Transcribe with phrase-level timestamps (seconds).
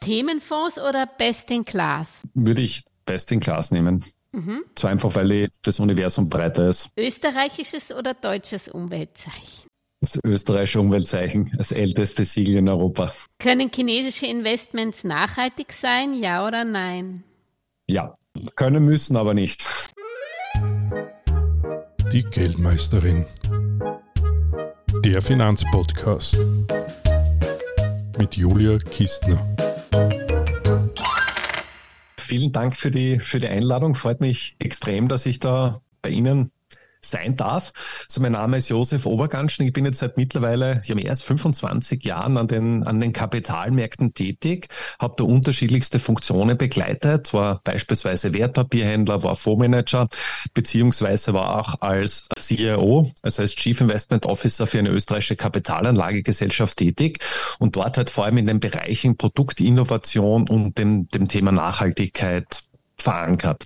[0.00, 2.22] Themenfonds oder Best in Class?
[2.34, 4.02] Würde ich Best in Class nehmen.
[4.32, 4.64] Mhm.
[4.74, 6.90] Zwar einfach, weil das Universum breiter ist.
[6.96, 9.68] Österreichisches oder deutsches Umweltzeichen?
[10.00, 13.12] Das österreichische Umweltzeichen, das älteste Siegel in Europa.
[13.38, 17.22] Können chinesische Investments nachhaltig sein, ja oder nein?
[17.86, 18.14] Ja,
[18.56, 19.66] können müssen, aber nicht.
[22.12, 23.26] Die Geldmeisterin.
[25.04, 26.38] Der Finanzpodcast
[28.18, 29.69] mit Julia Kistner.
[32.18, 33.94] Vielen Dank für die, für die Einladung.
[33.94, 36.52] Freut mich extrem, dass ich da bei Ihnen
[37.02, 37.72] sein darf.
[38.08, 39.66] Also mein Name ist Josef Oberganschen.
[39.66, 44.14] Ich bin jetzt seit mittlerweile, ich habe erst 25 Jahren an den, an den Kapitalmärkten
[44.14, 44.68] tätig,
[44.98, 50.08] habe da unterschiedlichste Funktionen begleitet, war beispielsweise Wertpapierhändler, war Fondsmanager,
[50.54, 57.24] beziehungsweise war auch als CEO, also als Chief Investment Officer für eine österreichische Kapitalanlagegesellschaft tätig
[57.58, 62.62] und dort halt vor allem in den Bereichen Produktinnovation und dem, dem Thema Nachhaltigkeit
[63.02, 63.64] verankert.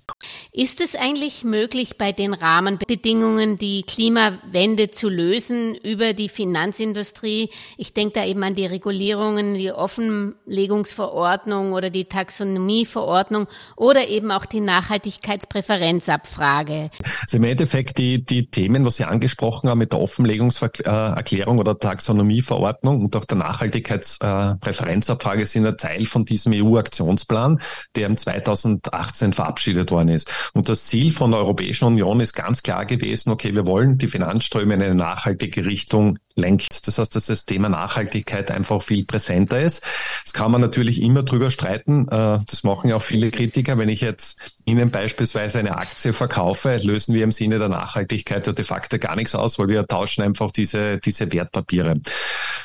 [0.52, 7.50] Ist es eigentlich möglich, bei den Rahmenbedingungen die Klimawende zu lösen über die Finanzindustrie?
[7.76, 14.46] Ich denke da eben an die Regulierungen, die Offenlegungsverordnung oder die Taxonomieverordnung oder eben auch
[14.46, 16.90] die Nachhaltigkeitspräferenzabfrage.
[17.22, 23.04] Also im Endeffekt die, die Themen, was Sie angesprochen haben mit der Offenlegungserklärung oder Taxonomieverordnung
[23.04, 27.60] und auch der Nachhaltigkeitspräferenzabfrage sind ein Teil von diesem EU-Aktionsplan,
[27.96, 30.50] der im 2018 2018 verabschiedet worden ist.
[30.52, 34.08] Und das Ziel von der Europäischen Union ist ganz klar gewesen, okay, wir wollen die
[34.08, 36.86] Finanzströme in eine nachhaltige Richtung lenkt.
[36.86, 39.82] Das heißt, dass das Thema Nachhaltigkeit einfach viel präsenter ist.
[40.24, 42.08] Das kann man natürlich immer drüber streiten.
[42.08, 43.78] Äh, das machen ja auch viele Kritiker.
[43.78, 48.52] Wenn ich jetzt Ihnen beispielsweise eine Aktie verkaufe, lösen wir im Sinne der Nachhaltigkeit ja
[48.52, 52.00] de facto gar nichts aus, weil wir tauschen einfach diese, diese Wertpapiere.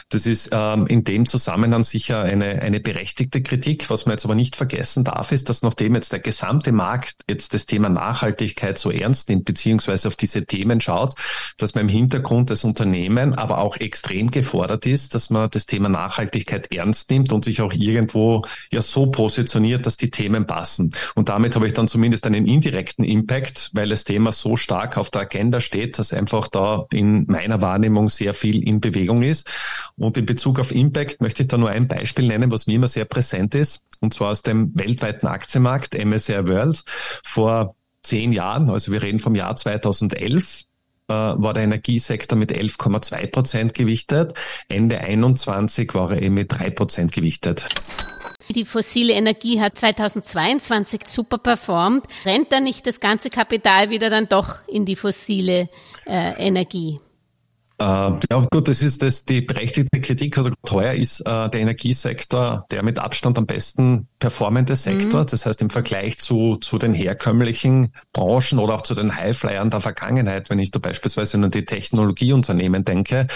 [0.10, 3.90] Das ist ähm, in dem Zusammenhang sicher eine, eine berechtigte Kritik.
[3.92, 7.54] Was man jetzt aber nicht vergessen darf, ist, dass nachdem jetzt der gesamte Markt jetzt
[7.54, 11.14] das Thema Nachhaltigkeit so ernst nimmt, beziehungsweise auf diese Themen schaut,
[11.58, 15.90] dass man im Hintergrund das Unternehmen, aber auch extrem gefordert ist, dass man das Thema
[15.90, 20.92] Nachhaltigkeit ernst nimmt und sich auch irgendwo ja so positioniert, dass die Themen passen.
[21.16, 25.10] Und damit habe ich dann zumindest einen indirekten Impact, weil das Thema so stark auf
[25.10, 29.50] der Agenda steht, dass einfach da in meiner Wahrnehmung sehr viel in Bewegung ist.
[29.98, 32.88] Und in Bezug auf Impact möchte ich da nur ein Beispiel nennen, was mir immer
[32.88, 36.84] sehr präsent ist, und zwar aus dem weltweiten Aktienmarkt MSCI World
[37.24, 40.69] vor zehn Jahren, also wir reden vom Jahr 2011, äh,
[41.10, 44.34] war der Energiesektor mit 11,2 Prozent gewichtet.
[44.68, 47.68] Ende 21 war er eben mit 3 Prozent gewichtet.
[48.50, 52.06] Die fossile Energie hat 2022 super performt.
[52.26, 55.70] Rennt da nicht das ganze Kapital wieder dann doch in die fossile
[56.08, 57.00] äh, Energie?
[57.80, 60.38] Äh, ja, gut, das ist das die berechtigte Kritik.
[60.38, 65.22] Also teuer ist äh, der Energiesektor der mit Abstand am besten performende Sektor.
[65.22, 65.28] Mhm.
[65.28, 69.80] Das heißt, im Vergleich zu, zu den herkömmlichen Branchen oder auch zu den Highflyern der
[69.80, 73.28] Vergangenheit, wenn ich da beispielsweise an die Technologieunternehmen denke,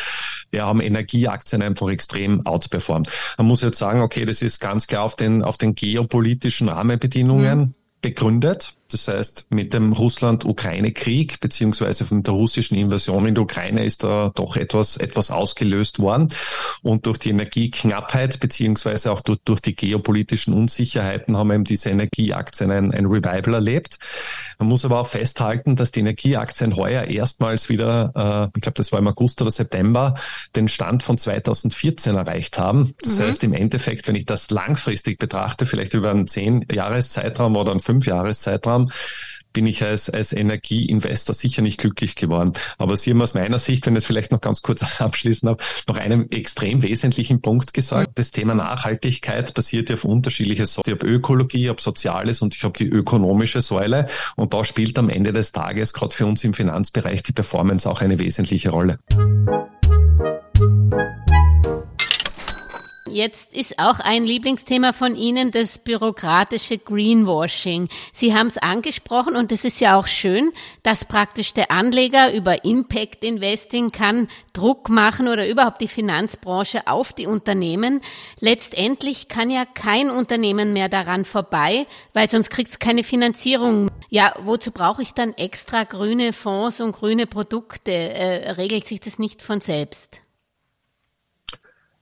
[0.52, 3.10] ja, haben Energieaktien einfach extrem outperformt.
[3.38, 7.60] Man muss jetzt sagen, okay, das ist ganz klar auf den, auf den geopolitischen Rahmenbedingungen
[7.60, 7.74] mhm.
[8.02, 8.75] begründet.
[8.94, 14.31] Das heißt, mit dem Russland-Ukraine-Krieg beziehungsweise von der russischen Invasion in die Ukraine ist da
[14.36, 16.30] doch etwas, etwas ausgelöst worden.
[16.84, 22.70] Und durch die Energieknappheit beziehungsweise auch durch, durch die geopolitischen Unsicherheiten haben eben diese Energieaktien
[22.70, 23.98] ein, ein Revival erlebt.
[24.59, 28.92] Man muss aber auch festhalten, dass die Energieaktien heuer erstmals wieder, äh, ich glaube, das
[28.92, 30.14] war im August oder September,
[30.56, 32.94] den Stand von 2014 erreicht haben.
[33.02, 33.24] Das mhm.
[33.24, 37.80] heißt, im Endeffekt, wenn ich das langfristig betrachte, vielleicht über einen zehn Jahreszeitraum oder einen
[37.80, 38.94] fünf Jahreszeitraum, haben,
[39.53, 42.53] bin ich als, als Energieinvestor sicher nicht glücklich geworden.
[42.79, 45.63] Aber Sie haben aus meiner Sicht, wenn ich es vielleicht noch ganz kurz abschließen habe,
[45.88, 48.11] noch einen extrem wesentlichen Punkt gesagt.
[48.16, 50.85] Das Thema Nachhaltigkeit basiert ja auf unterschiedliche Säulen.
[50.88, 54.07] Ich habe Ökologie, ich habe Soziales und ich habe die ökonomische Säule.
[54.35, 58.01] Und da spielt am Ende des Tages gerade für uns im Finanzbereich die Performance auch
[58.01, 58.97] eine wesentliche Rolle.
[63.13, 67.88] Jetzt ist auch ein Lieblingsthema von Ihnen das bürokratische Greenwashing.
[68.12, 70.51] Sie haben es angesprochen und es ist ja auch schön,
[70.81, 77.13] dass praktisch der Anleger über Impact Investing kann Druck machen oder überhaupt die Finanzbranche auf
[77.13, 78.01] die Unternehmen.
[78.39, 83.92] Letztendlich kann ja kein Unternehmen mehr daran vorbei, weil sonst kriegt es keine Finanzierung.
[84.10, 87.92] Ja, wozu brauche ich dann extra grüne Fonds und grüne Produkte?
[87.92, 90.23] Äh, regelt sich das nicht von selbst?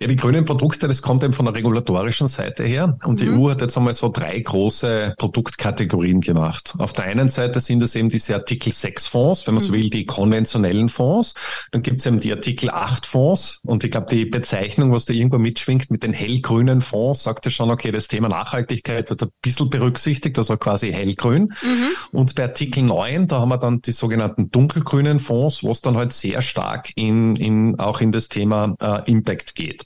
[0.02, 2.98] Ja, die grünen Produkte, das kommt eben von der regulatorischen Seite her.
[3.04, 3.24] Und mhm.
[3.24, 6.74] die EU hat jetzt einmal so drei große Produktkategorien gemacht.
[6.80, 9.68] Auf der einen Seite sind es eben diese Artikel 6 Fonds, wenn man mhm.
[9.68, 11.36] so will, die konventionellen Fonds.
[11.70, 13.60] Dann gibt es eben die Artikel 8 Fonds.
[13.64, 17.52] Und ich glaube, die Bezeichnung, was da irgendwo mitschwingt mit den hellgrünen Fonds, sagt ja
[17.52, 21.54] schon, okay, das Thema Nachhaltigkeit wird ein bisschen berücksichtigt, also quasi hellgrün.
[21.62, 21.88] Mhm.
[22.12, 25.96] Und bei Artikel 9, da haben wir dann die sogenannten dunkelgrünen Fonds, wo es dann
[25.96, 29.86] halt sehr stark in, in, auch in das Thema äh, Impact geht.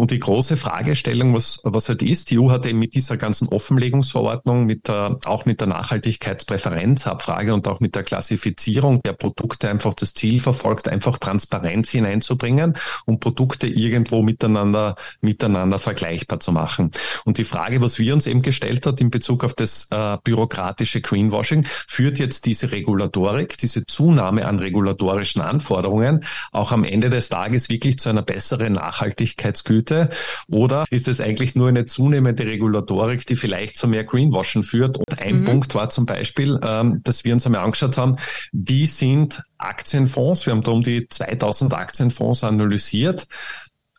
[0.00, 3.48] Und die große Fragestellung, was, was halt ist, die EU hat eben mit dieser ganzen
[3.48, 9.92] Offenlegungsverordnung, mit der, auch mit der Nachhaltigkeitspräferenzabfrage und auch mit der Klassifizierung der Produkte einfach
[9.92, 16.92] das Ziel verfolgt, einfach Transparenz hineinzubringen und Produkte irgendwo miteinander, miteinander vergleichbar zu machen.
[17.26, 21.02] Und die Frage, was wir uns eben gestellt hat in Bezug auf das äh, bürokratische
[21.02, 27.68] Greenwashing, führt jetzt diese Regulatorik, diese Zunahme an regulatorischen Anforderungen auch am Ende des Tages
[27.68, 30.08] wirklich zu einer besseren Nachhaltigkeitsgüte Produkte?
[30.48, 34.98] Oder ist es eigentlich nur eine zunehmende Regulatorik, die vielleicht zu mehr Greenwashing führt?
[34.98, 35.44] Und ein mhm.
[35.44, 38.16] Punkt war zum Beispiel, ähm, dass wir uns einmal angeschaut haben,
[38.52, 43.26] wie sind Aktienfonds, wir haben da um die 2000 Aktienfonds analysiert,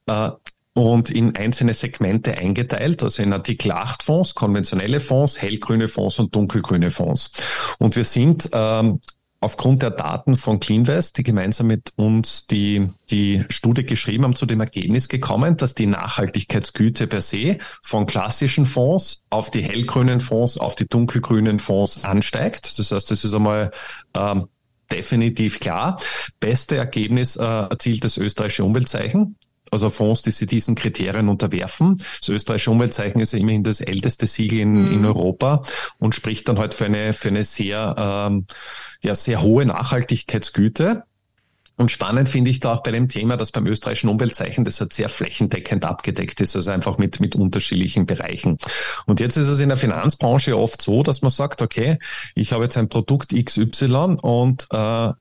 [0.07, 0.29] äh,
[0.73, 6.33] und in einzelne Segmente eingeteilt, also in Artikel 8 Fonds, konventionelle Fonds, hellgrüne Fonds und
[6.33, 7.33] dunkelgrüne Fonds.
[7.77, 9.01] Und wir sind ähm,
[9.41, 14.45] aufgrund der Daten von CleanVest, die gemeinsam mit uns die, die Studie geschrieben haben, zu
[14.45, 20.57] dem Ergebnis gekommen, dass die Nachhaltigkeitsgüte per se von klassischen Fonds auf die hellgrünen Fonds,
[20.57, 22.77] auf die dunkelgrünen Fonds ansteigt.
[22.77, 23.71] Das heißt, das ist einmal
[24.13, 24.45] ähm,
[24.91, 25.99] definitiv klar.
[26.39, 29.37] Beste Ergebnis äh, erzielt das österreichische Umweltzeichen
[29.71, 32.03] also Fonds, die sich diesen Kriterien unterwerfen.
[32.19, 34.91] Das österreichische Umweltzeichen ist ja immerhin das älteste Siegel in, mhm.
[34.91, 35.61] in Europa
[35.97, 38.45] und spricht dann halt für eine, für eine sehr, ähm,
[39.01, 41.03] ja, sehr hohe Nachhaltigkeitsgüte.
[41.77, 44.93] Und spannend finde ich da auch bei dem Thema, dass beim österreichischen Umweltzeichen das halt
[44.93, 48.59] sehr flächendeckend abgedeckt ist, also einfach mit, mit unterschiedlichen Bereichen.
[49.07, 51.97] Und jetzt ist es in der Finanzbranche oft so, dass man sagt, okay,
[52.35, 55.11] ich habe jetzt ein Produkt XY und äh,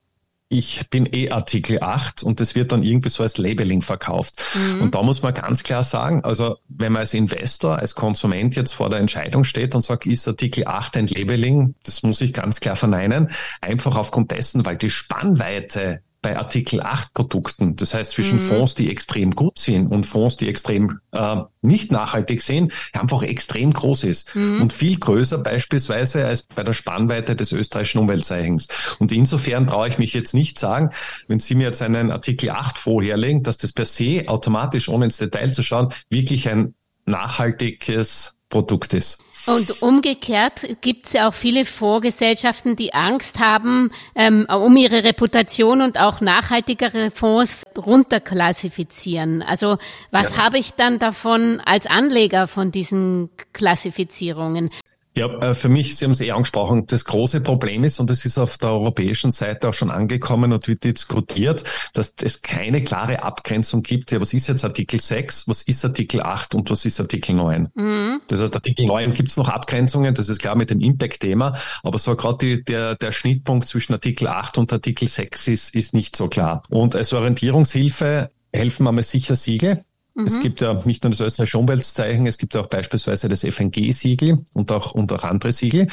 [0.51, 4.43] ich bin eh Artikel 8 und das wird dann irgendwie so als Labeling verkauft.
[4.53, 4.81] Mhm.
[4.81, 8.73] Und da muss man ganz klar sagen, also wenn man als Investor, als Konsument jetzt
[8.73, 12.59] vor der Entscheidung steht und sagt, ist Artikel 8 ein Labeling, das muss ich ganz
[12.59, 13.31] klar verneinen,
[13.61, 18.43] einfach aufgrund dessen, weil die Spannweite bei Artikel 8 Produkten, das heißt zwischen mhm.
[18.43, 23.73] Fonds, die extrem gut sind und Fonds, die extrem äh, nicht nachhaltig sind, einfach extrem
[23.73, 24.61] groß ist mhm.
[24.61, 28.67] und viel größer beispielsweise als bei der Spannweite des österreichischen Umweltzeichens.
[28.99, 30.91] Und insofern brauche ich mich jetzt nicht sagen,
[31.27, 35.17] wenn Sie mir jetzt einen Artikel 8 vorherlegen, dass das per se automatisch, ohne ins
[35.17, 36.75] Detail zu schauen, wirklich ein
[37.05, 39.23] nachhaltiges Produkt ist.
[39.45, 45.81] Und umgekehrt gibt es ja auch viele Fondsgesellschaften, die Angst haben, ähm, um ihre Reputation
[45.81, 49.41] und auch nachhaltigere Fonds runterklassifizieren.
[49.41, 49.77] Also
[50.11, 50.43] was ja.
[50.43, 54.69] habe ich dann davon als Anleger von diesen Klassifizierungen?
[55.13, 58.23] Ja, äh, für mich, Sie haben es eh angesprochen, das große Problem ist, und es
[58.23, 61.63] ist auf der europäischen Seite auch schon angekommen und wird diskutiert,
[61.93, 64.11] dass es keine klare Abgrenzung gibt.
[64.11, 67.67] Ja, was ist jetzt Artikel 6, was ist Artikel 8 und was ist Artikel 9?
[67.73, 68.21] Mhm.
[68.27, 71.99] Das heißt, Artikel 9 gibt es noch Abgrenzungen, das ist klar mit dem Impact-Thema, aber
[71.99, 76.29] so gerade der, der Schnittpunkt zwischen Artikel 8 und Artikel 6 ist, ist nicht so
[76.29, 76.63] klar.
[76.69, 79.83] Und als Orientierungshilfe helfen wir mal sicher Siegel.
[80.13, 80.25] Mhm.
[80.25, 84.71] Es gibt ja nicht nur das österreichische Umweltzeichen, es gibt auch beispielsweise das FNG-Siegel und
[84.71, 85.87] auch, und auch andere Siegel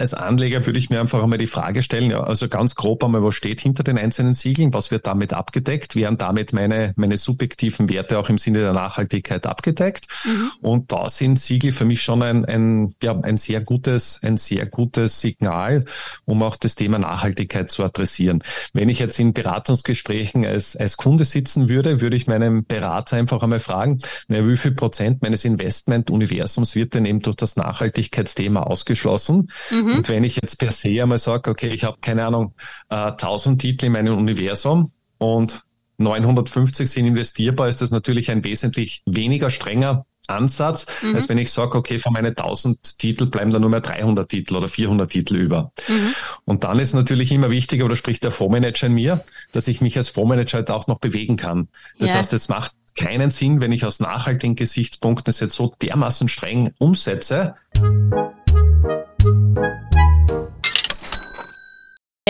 [0.00, 3.22] als Anleger würde ich mir einfach einmal die Frage stellen, ja, also ganz grob einmal,
[3.22, 7.90] was steht hinter den einzelnen Siegeln, was wird damit abgedeckt, werden damit meine, meine subjektiven
[7.90, 10.06] Werte auch im Sinne der Nachhaltigkeit abgedeckt.
[10.24, 10.50] Mhm.
[10.62, 14.66] Und da sind Siegel für mich schon ein, ein, ja, ein sehr gutes, ein sehr
[14.66, 15.84] gutes Signal,
[16.24, 18.42] um auch das Thema Nachhaltigkeit zu adressieren.
[18.72, 23.42] Wenn ich jetzt in Beratungsgesprächen als, als Kunde sitzen würde, würde ich meinem Berater einfach
[23.42, 29.50] einmal fragen, na, wie viel Prozent meines Investment-Universums wird denn eben durch das Nachhaltigkeitsthema ausgeschlossen?
[29.70, 29.89] Mhm.
[29.90, 29.96] Mhm.
[29.96, 32.54] Und wenn ich jetzt per se einmal sage, okay, ich habe keine Ahnung,
[32.88, 35.64] äh, 1000 Titel in meinem Universum und
[35.98, 41.14] 950 sind investierbar, ist das natürlich ein wesentlich weniger strenger Ansatz, mhm.
[41.14, 44.56] als wenn ich sage, okay, von meinen 1000 Titel bleiben da nur mehr 300 Titel
[44.56, 45.72] oder 400 Titel über.
[45.88, 46.14] Mhm.
[46.44, 49.96] Und dann ist natürlich immer wichtig, oder spricht der Fondsmanager in mir, dass ich mich
[49.96, 51.68] als Fondsmanager halt auch noch bewegen kann.
[51.98, 52.16] Das ja.
[52.16, 56.72] heißt, es macht keinen Sinn, wenn ich aus nachhaltigen Gesichtspunkten es jetzt so dermaßen streng
[56.78, 57.54] umsetze.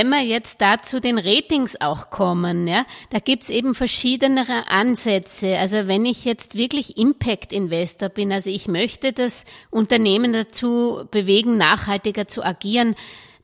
[0.00, 5.59] Wenn wir jetzt da zu den Ratings auch kommen, ja, da gibt's eben verschiedene Ansätze.
[5.59, 12.26] Also wenn ich jetzt wirklich Impact-Investor bin, also ich möchte das Unternehmen dazu bewegen, nachhaltiger
[12.26, 12.95] zu agieren,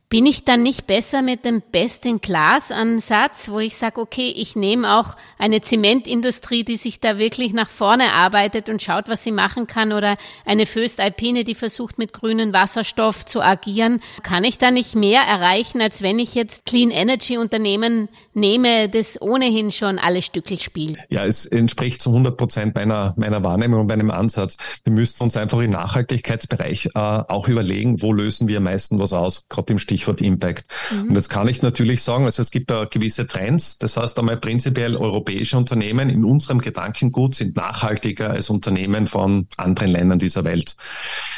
[0.09, 5.17] Bin ich dann nicht besser mit dem Best-in-Class-Ansatz, wo ich sage, okay, ich nehme auch
[5.37, 9.93] eine Zementindustrie, die sich da wirklich nach vorne arbeitet und schaut, was sie machen kann,
[9.93, 14.01] oder eine Föst Alpine, die versucht, mit grünem Wasserstoff zu agieren.
[14.23, 19.21] Kann ich da nicht mehr erreichen, als wenn ich jetzt Clean Energy Unternehmen nehme, das
[19.21, 20.99] ohnehin schon alle Stückel spielt?
[21.09, 24.57] Ja, es entspricht zu 100 Prozent meiner, meiner Wahrnehmung und meinem Ansatz.
[24.85, 29.13] Wir müssten uns einfach im Nachhaltigkeitsbereich äh, auch überlegen, wo lösen wir am meisten was
[29.13, 30.67] aus, gerade im Stil Stichwort Impact.
[30.93, 31.09] Mhm.
[31.09, 33.79] Und jetzt kann ich natürlich sagen, also es gibt da gewisse Trends.
[33.79, 39.91] Das heißt einmal prinzipiell europäische Unternehmen in unserem Gedankengut sind nachhaltiger als Unternehmen von anderen
[39.91, 40.77] Ländern dieser Welt.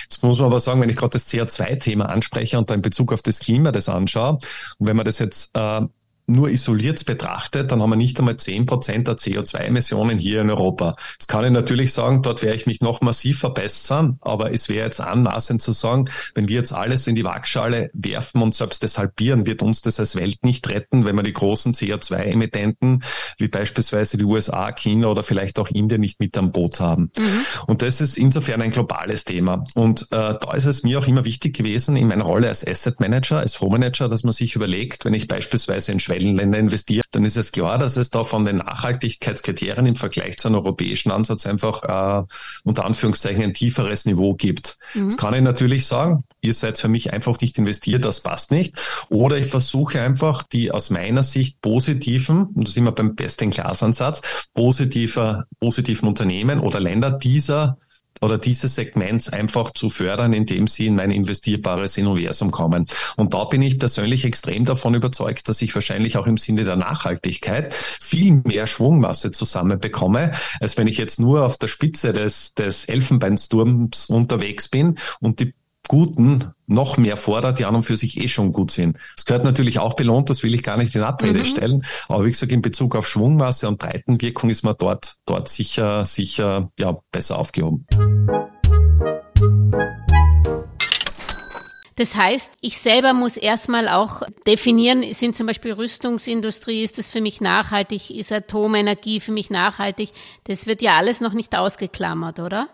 [0.05, 3.13] Jetzt muss man aber sagen, wenn ich gerade das CO2-Thema anspreche und da in Bezug
[3.13, 4.39] auf das Klima das anschaue,
[4.79, 5.83] und wenn man das jetzt äh,
[6.29, 10.97] nur isoliert betrachtet, dann haben wir nicht einmal zehn Prozent der CO2-Emissionen hier in Europa.
[11.13, 14.85] Jetzt kann ich natürlich sagen, dort werde ich mich noch massiv verbessern, aber es wäre
[14.85, 18.99] jetzt anmaßend zu sagen, wenn wir jetzt alles in die Waagschale werfen und selbst das
[18.99, 23.03] halbieren, wird uns das als Welt nicht retten, wenn wir die großen CO2-Emittenten
[23.39, 27.11] wie beispielsweise die USA, China oder vielleicht auch Indien nicht mit am Boot haben.
[27.17, 27.47] Mhm.
[27.67, 29.65] Und das ist insofern ein globales Thema.
[29.75, 33.01] Und äh, da ist es mir auch immer wichtig gewesen, in meiner Rolle als Asset
[33.01, 37.25] Manager, als Fondsmanager, dass man sich überlegt, wenn ich beispielsweise in Schweden Schwellenländer investiert, dann
[37.25, 41.47] ist es klar, dass es da von den Nachhaltigkeitskriterien im Vergleich zu einem europäischen Ansatz
[41.47, 42.27] einfach äh,
[42.65, 44.77] unter Anführungszeichen ein tieferes Niveau gibt.
[44.95, 45.07] Mhm.
[45.07, 48.77] Das kann ich natürlich sagen, ihr seid für mich einfach nicht investiert, das passt nicht.
[49.09, 54.23] Oder ich versuche einfach die aus meiner Sicht positiven, und das sind wir beim Best-in-Class-Ansatz,
[54.55, 57.79] positiver, positiven Unternehmen oder Länder dieser
[58.21, 62.87] oder dieses Segments einfach zu fördern, indem sie in mein investierbares Universum kommen.
[63.17, 66.77] Und da bin ich persönlich extrem davon überzeugt, dass ich wahrscheinlich auch im Sinne der
[66.77, 72.85] Nachhaltigkeit viel mehr Schwungmasse zusammenbekomme, als wenn ich jetzt nur auf der Spitze des, des
[72.87, 75.55] Elfenbeinsturms unterwegs bin und die
[75.89, 78.99] Guten noch mehr fordert, die an und für sich eh schon gut sind.
[79.17, 81.45] Es gehört natürlich auch belohnt, das will ich gar nicht in Abrede mhm.
[81.47, 81.85] stellen.
[82.09, 86.71] Aber wie gesagt, in Bezug auf Schwungmasse und Breitenwirkung ist man dort, dort sicher, sicher,
[86.79, 87.87] ja, besser aufgehoben.
[91.97, 97.21] Das heißt, ich selber muss erstmal auch definieren, sind zum Beispiel Rüstungsindustrie, ist das für
[97.21, 100.11] mich nachhaltig, ist Atomenergie für mich nachhaltig?
[100.45, 102.69] Das wird ja alles noch nicht ausgeklammert, oder?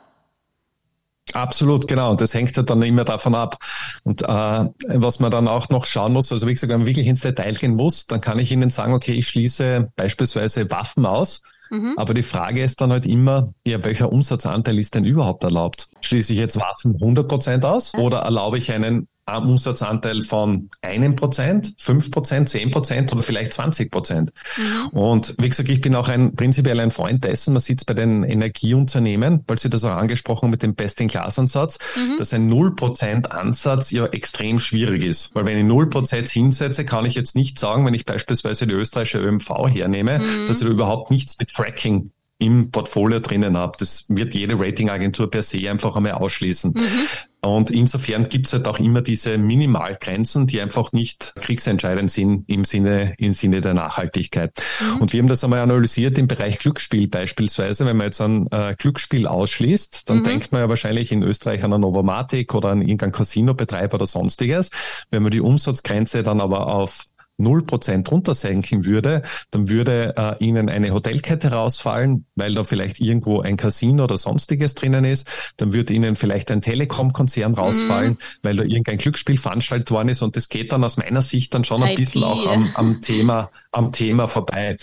[1.32, 2.10] Absolut, genau.
[2.10, 3.56] Und das hängt ja dann immer davon ab.
[4.04, 7.06] Und äh, was man dann auch noch schauen muss, also wie gesagt, wenn man wirklich
[7.06, 11.42] ins Detail gehen muss, dann kann ich Ihnen sagen, okay, ich schließe beispielsweise Waffen aus.
[11.70, 11.94] Mhm.
[11.96, 15.88] Aber die Frage ist dann halt immer, ja, welcher Umsatzanteil ist denn überhaupt erlaubt?
[16.02, 21.74] Schließe ich jetzt Waffen 100 Prozent aus oder erlaube ich einen Umsatzanteil von einem Prozent,
[21.78, 24.32] fünf Prozent, zehn Prozent oder vielleicht 20 Prozent.
[24.56, 24.98] Mhm.
[24.98, 27.94] Und wie gesagt, ich bin auch ein prinzipiell ein Freund dessen, man sieht es bei
[27.94, 32.18] den Energieunternehmen, weil Sie das auch angesprochen mit dem Best-in-Class-Ansatz, mhm.
[32.18, 35.34] dass ein null Prozent Ansatz ja extrem schwierig ist.
[35.34, 38.74] Weil wenn ich null Prozent hinsetze, kann ich jetzt nicht sagen, wenn ich beispielsweise die
[38.74, 40.46] österreichische ÖMV hernehme, mhm.
[40.46, 43.76] dass ich da überhaupt nichts mit Fracking im Portfolio drinnen habe.
[43.78, 46.72] Das wird jede Ratingagentur per se einfach einmal ausschließen.
[46.72, 47.08] Mhm.
[47.44, 52.64] Und insofern gibt es halt auch immer diese Minimalgrenzen, die einfach nicht kriegsentscheidend sind im
[52.64, 54.52] Sinne, im Sinne der Nachhaltigkeit.
[54.80, 55.02] Mhm.
[55.02, 57.84] Und wir haben das einmal analysiert im Bereich Glücksspiel beispielsweise.
[57.84, 60.24] Wenn man jetzt ein äh, Glücksspiel ausschließt, dann mhm.
[60.24, 64.70] denkt man ja wahrscheinlich in Österreich an eine Novomatic oder an irgendeinen Casino-Betreiber oder sonstiges.
[65.10, 67.04] Wenn man die Umsatzgrenze dann aber auf
[67.38, 73.56] 0% runtersenken würde, dann würde äh, Ihnen eine Hotelkette rausfallen, weil da vielleicht irgendwo ein
[73.56, 75.52] Casino oder sonstiges drinnen ist.
[75.56, 77.58] Dann würde Ihnen vielleicht ein Telekom-Konzern mhm.
[77.58, 78.18] rausfallen, mhm.
[78.42, 80.22] weil da irgendein Glücksspiel veranstaltet worden ist.
[80.22, 83.50] Und das geht dann aus meiner Sicht dann schon ein bisschen auch am, am Thema
[83.74, 84.76] am Thema vorbei.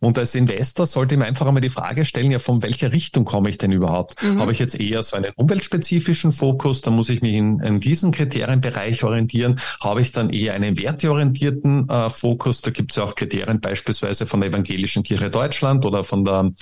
[0.00, 3.48] Und als Investor sollte man einfach einmal die Frage stellen, ja, von welcher Richtung komme
[3.48, 4.22] ich denn überhaupt?
[4.22, 4.40] Mhm.
[4.40, 8.12] Habe ich jetzt eher so einen umweltspezifischen Fokus, da muss ich mich in, in diesem
[8.12, 9.60] Kriterienbereich orientieren.
[9.80, 12.60] Habe ich dann eher einen werteorientierten äh, Fokus?
[12.60, 16.52] Da gibt es ja auch Kriterien beispielsweise von der Evangelischen Kirche Deutschland oder von der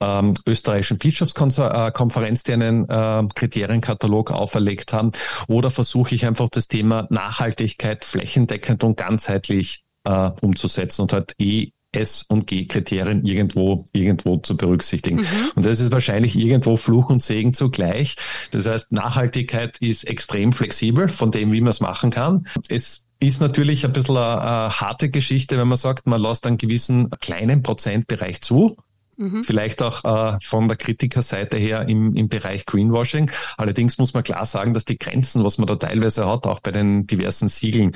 [0.00, 5.12] ähm, österreichischen Bischofskonferenz, die einen äh, Kriterienkatalog auferlegt haben.
[5.48, 11.70] Oder versuche ich einfach das Thema Nachhaltigkeit flächendeckend und ganzheitlich äh, umzusetzen und halt E,
[11.92, 15.18] S und G-Kriterien irgendwo, irgendwo zu berücksichtigen.
[15.18, 15.26] Mhm.
[15.56, 18.16] Und das ist wahrscheinlich irgendwo Fluch und Segen zugleich.
[18.52, 22.46] Das heißt, Nachhaltigkeit ist extrem flexibel von dem, wie man es machen kann.
[22.68, 26.58] Es ist natürlich ein bisschen eine, eine harte Geschichte, wenn man sagt, man lässt einen
[26.58, 28.76] gewissen kleinen Prozentbereich zu.
[29.16, 29.42] Mhm.
[29.42, 33.30] Vielleicht auch äh, von der Kritikerseite her im, im Bereich Greenwashing.
[33.58, 36.70] Allerdings muss man klar sagen, dass die Grenzen, was man da teilweise hat, auch bei
[36.70, 37.92] den diversen Siegeln,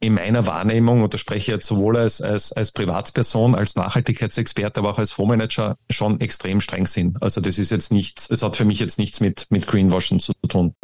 [0.00, 4.80] in meiner Wahrnehmung, und da spreche ich jetzt sowohl als, als, als Privatperson, als Nachhaltigkeitsexperte,
[4.80, 7.22] aber auch als Fondsmanager schon extrem streng sind.
[7.22, 10.32] Also das ist jetzt nichts, es hat für mich jetzt nichts mit, mit Greenwashing zu
[10.48, 10.74] tun.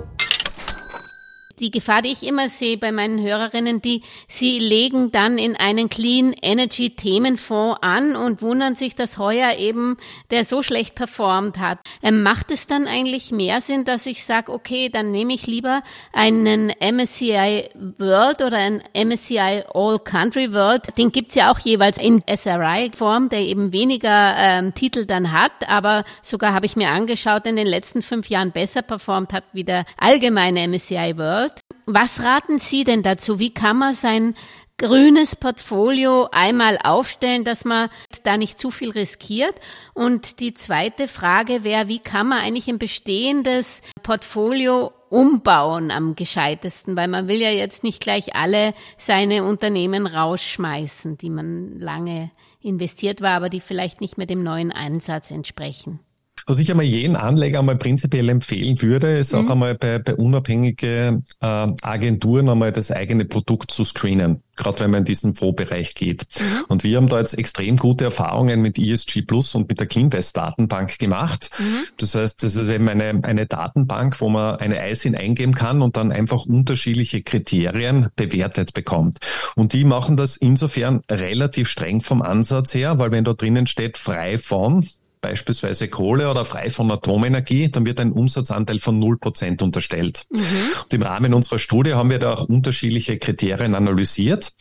[1.58, 5.88] Die Gefahr, die ich immer sehe bei meinen Hörerinnen, die sie legen dann in einen
[5.88, 9.96] Clean Energy Themenfonds an und wundern sich, dass heuer eben
[10.30, 11.78] der so schlecht performt hat.
[12.02, 15.82] Ähm, macht es dann eigentlich mehr Sinn, dass ich sage, okay, dann nehme ich lieber
[16.12, 20.96] einen MSCI World oder einen MSCI All Country World.
[20.98, 26.04] Den gibt's ja auch jeweils in SRI-Form, der eben weniger ähm, Titel dann hat, aber
[26.22, 29.86] sogar habe ich mir angeschaut, in den letzten fünf Jahren besser performt hat wie der
[29.96, 31.45] allgemeine MSCI World.
[31.86, 33.38] Was raten Sie denn dazu?
[33.38, 34.34] Wie kann man sein
[34.78, 37.88] grünes Portfolio einmal aufstellen, dass man
[38.24, 39.54] da nicht zu viel riskiert?
[39.94, 46.96] Und die zweite Frage wäre, wie kann man eigentlich ein bestehendes Portfolio umbauen am gescheitesten,
[46.96, 53.20] weil man will ja jetzt nicht gleich alle seine Unternehmen rausschmeißen, die man lange investiert
[53.20, 56.00] war, aber die vielleicht nicht mehr dem neuen Einsatz entsprechen.
[56.48, 59.40] Was ich einmal jeden Anleger einmal prinzipiell empfehlen würde, ist mhm.
[59.40, 61.46] auch einmal bei, bei unabhängige äh,
[61.82, 66.24] Agenturen einmal das eigene Produkt zu screenen, gerade wenn man in diesen Fondsbereich geht.
[66.38, 66.64] Mhm.
[66.68, 70.36] Und wir haben da jetzt extrem gute Erfahrungen mit ESG Plus und mit der Cleanvest
[70.36, 71.50] Datenbank gemacht.
[71.58, 71.84] Mhm.
[71.96, 75.96] Das heißt, das ist eben eine, eine Datenbank, wo man eine ISIN eingeben kann und
[75.96, 79.18] dann einfach unterschiedliche Kriterien bewertet bekommt.
[79.56, 83.98] Und die machen das insofern relativ streng vom Ansatz her, weil wenn da drinnen steht
[83.98, 84.86] frei von,
[85.26, 90.24] beispielsweise Kohle oder frei von Atomenergie, dann wird ein Umsatzanteil von 0% unterstellt.
[90.30, 90.40] Mhm.
[90.84, 94.52] Und im Rahmen unserer Studie haben wir da auch unterschiedliche Kriterien analysiert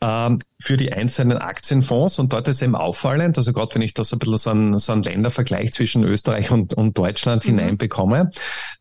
[0.00, 4.04] ähm, für die einzelnen Aktienfonds und dort ist eben auffallend, also gerade wenn ich da
[4.04, 7.58] so ein bisschen so einen, so einen Ländervergleich zwischen Österreich und, und Deutschland mhm.
[7.58, 8.30] hineinbekomme,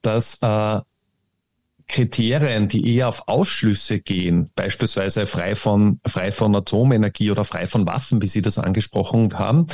[0.01, 0.79] dass äh,
[1.87, 7.87] Kriterien, die eher auf Ausschlüsse gehen, beispielsweise frei von, frei von Atomenergie oder frei von
[7.87, 9.67] Waffen, wie Sie das angesprochen haben,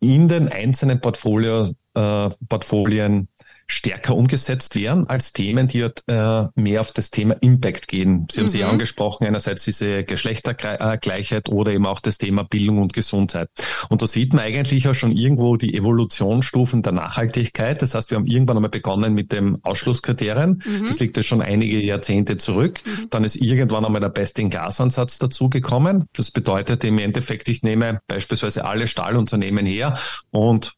[0.00, 3.28] in den einzelnen Portfolio, äh, Portfolien
[3.68, 8.26] stärker umgesetzt werden als Themen, die äh, mehr auf das Thema Impact gehen.
[8.30, 8.50] Sie haben mhm.
[8.50, 13.48] sie angesprochen, einerseits diese Geschlechtergleichheit oder eben auch das Thema Bildung und Gesundheit.
[13.88, 17.82] Und da sieht man eigentlich auch schon irgendwo die Evolutionsstufen der Nachhaltigkeit.
[17.82, 20.62] Das heißt, wir haben irgendwann einmal begonnen mit dem Ausschlusskriterien.
[20.64, 20.86] Mhm.
[20.86, 22.80] Das liegt ja schon einige Jahrzehnte zurück.
[22.84, 23.10] Mhm.
[23.10, 26.04] Dann ist irgendwann einmal der Best-in-Gas-Ansatz dazugekommen.
[26.12, 29.98] Das bedeutet im Endeffekt, ich nehme beispielsweise alle Stahlunternehmen her
[30.30, 30.74] und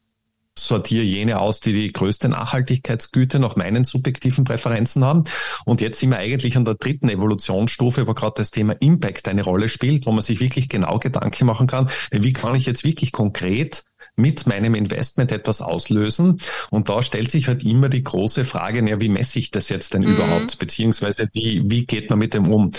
[0.57, 5.23] sortiere jene aus, die die größte Nachhaltigkeitsgüte nach meinen subjektiven Präferenzen haben.
[5.65, 9.43] Und jetzt sind wir eigentlich an der dritten Evolutionsstufe, wo gerade das Thema Impact eine
[9.43, 13.11] Rolle spielt, wo man sich wirklich genau Gedanken machen kann, wie kann ich jetzt wirklich
[13.11, 13.83] konkret
[14.15, 16.39] mit meinem Investment etwas auslösen.
[16.69, 19.93] Und da stellt sich halt immer die große Frage, ja, wie messe ich das jetzt
[19.93, 20.15] denn mhm.
[20.15, 20.59] überhaupt?
[20.59, 22.71] Beziehungsweise wie, wie geht man mit dem um?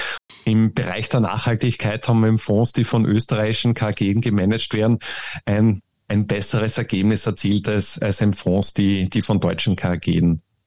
[0.44, 4.98] Im Bereich der Nachhaltigkeit haben wir im Fonds, die von österreichischen KG gemanagt werden,
[5.44, 10.20] ein ein besseres Ergebnis erzielt als, als im Fonds, die, die von deutschen KG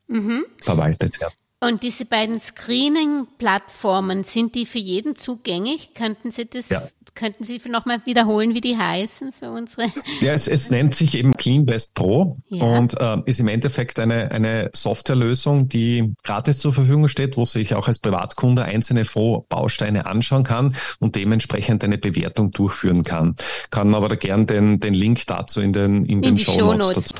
[0.07, 0.45] mhm.
[0.61, 1.35] verwaltet werden.
[1.65, 5.93] Und diese beiden Screening-Plattformen, sind die für jeden zugänglich?
[5.93, 6.81] Könnten Sie das, ja.
[7.15, 9.87] könnten Sie nochmal wiederholen, wie die heißen für unsere?
[10.19, 12.65] Ja, es, es nennt sich eben CleanVest Pro ja.
[12.65, 17.75] und äh, ist im Endeffekt eine, eine Softwarelösung, die gratis zur Verfügung steht, wo sich
[17.75, 23.35] auch als Privatkunde einzelne Fondsbausteine anschauen kann und dementsprechend eine Bewertung durchführen kann.
[23.69, 27.09] Kann aber da gern den, den Link dazu in den, in, in den Show Notes
[27.09, 27.15] dazu.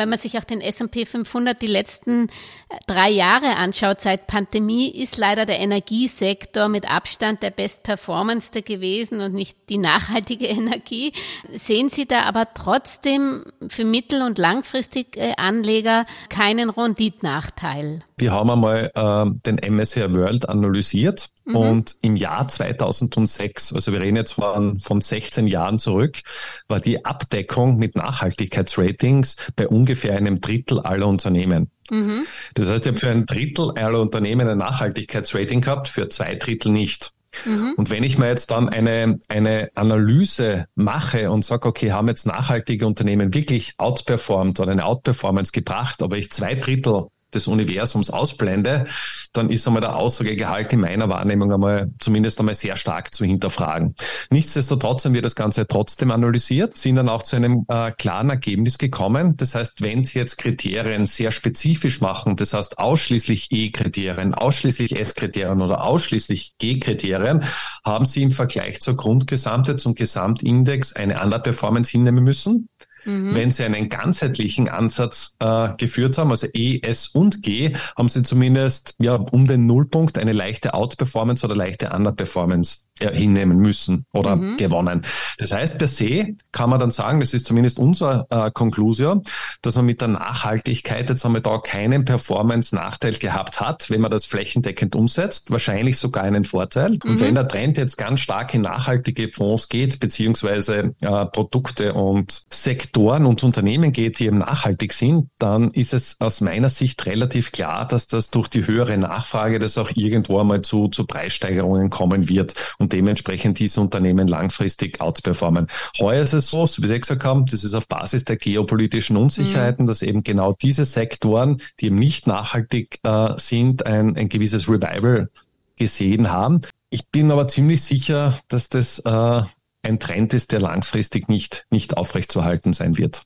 [0.00, 2.28] Wenn man sich auch den S&P 500 die letzten
[2.70, 9.20] äh, drei Jahre anschaut, seit Pandemie, ist leider der Energiesektor mit Abstand der bestperformendste gewesen
[9.20, 11.12] und nicht die nachhaltige Energie.
[11.52, 18.02] Sehen Sie da aber trotzdem für mittel- und langfristige Anleger keinen Renditnachteil?
[18.16, 21.56] Wir haben einmal äh, den MSCI World analysiert mhm.
[21.56, 26.20] und im Jahr 2006, also wir reden jetzt von, von 16 Jahren zurück,
[26.68, 31.70] war die Abdeckung mit Nachhaltigkeitsratings bei ungefähr einem Drittel aller Unternehmen.
[31.90, 32.26] Mhm.
[32.54, 36.72] Das heißt, ich habe für ein Drittel aller Unternehmen ein Nachhaltigkeitsrating gehabt, für zwei Drittel
[36.72, 37.12] nicht.
[37.44, 37.74] Mhm.
[37.76, 42.26] Und wenn ich mir jetzt dann eine, eine Analyse mache und sage, okay, haben jetzt
[42.26, 48.86] nachhaltige Unternehmen wirklich outperformed oder eine Outperformance gebracht, aber ich zwei Drittel des Universums ausblende,
[49.32, 53.94] dann ist einmal der Aussagegehalt in meiner Wahrnehmung einmal zumindest einmal sehr stark zu hinterfragen.
[54.30, 58.78] Nichtsdestotrotz haben wir das Ganze trotzdem analysiert, sind dann auch zu einem äh, klaren Ergebnis
[58.78, 59.36] gekommen.
[59.36, 65.62] Das heißt, wenn Sie jetzt Kriterien sehr spezifisch machen, das heißt ausschließlich E-Kriterien, ausschließlich S-Kriterien
[65.62, 67.44] oder ausschließlich G-Kriterien,
[67.84, 72.68] haben Sie im Vergleich zur Grundgesamte, zum Gesamtindex eine andere Performance hinnehmen müssen
[73.04, 73.34] Mhm.
[73.34, 78.22] Wenn sie einen ganzheitlichen Ansatz äh, geführt haben, also E, S und G, haben sie
[78.22, 84.36] zumindest ja um den Nullpunkt eine leichte Outperformance oder leichte Underperformance äh, hinnehmen müssen oder
[84.36, 84.56] mhm.
[84.56, 85.02] gewonnen.
[85.38, 89.22] Das heißt, per se kann man dann sagen, das ist zumindest unser äh, Conclusio,
[89.62, 94.26] dass man mit der Nachhaltigkeit jetzt einmal da keinen Performance-Nachteil gehabt hat, wenn man das
[94.26, 96.90] flächendeckend umsetzt, wahrscheinlich sogar einen Vorteil.
[96.90, 96.98] Mhm.
[97.10, 102.42] Und wenn der Trend jetzt ganz stark in nachhaltige Fonds geht, beziehungsweise äh, Produkte und
[102.50, 107.52] Sektoren und Unternehmen geht, die eben nachhaltig sind, dann ist es aus meiner Sicht relativ
[107.52, 112.28] klar, dass das durch die höhere Nachfrage das auch irgendwo einmal zu, zu Preissteigerungen kommen
[112.28, 112.54] wird.
[112.78, 115.66] Und dementsprechend diese Unternehmen langfristig outperformen.
[115.98, 119.84] Heuer ist es so, wie Sie gesagt haben, das ist auf Basis der geopolitischen Unsicherheiten,
[119.84, 119.88] mhm.
[119.88, 125.28] dass eben genau diese Sektoren, die eben nicht nachhaltig äh, sind, ein, ein gewisses Revival
[125.76, 126.60] gesehen haben.
[126.90, 129.42] Ich bin aber ziemlich sicher, dass das äh,
[129.82, 133.22] ein Trend ist, der langfristig nicht, nicht aufrechtzuerhalten sein wird.